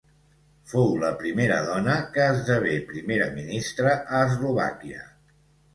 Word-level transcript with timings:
Fou 0.71 0.87
la 1.03 1.11
primera 1.19 1.59
dona 1.67 1.97
que 2.17 2.25
esdevé 2.31 2.75
primera 2.89 3.31
ministra 3.39 3.95
a 4.01 4.25
Eslovàquia. 4.33 5.09